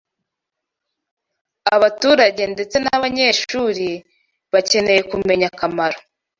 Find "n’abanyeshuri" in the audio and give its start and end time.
2.83-3.89